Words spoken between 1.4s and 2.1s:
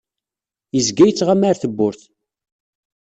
ar tewwurt.